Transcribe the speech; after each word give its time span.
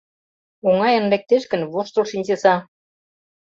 Оҥайын 0.67 1.05
лектеш 1.11 1.43
гын, 1.51 1.61
воштыл 1.73 2.03
шинчыза. 2.11 2.55